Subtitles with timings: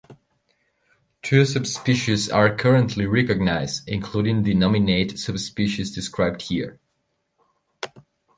[1.21, 6.79] Two subspecies are currently recognized, including the nominate subspecies described here.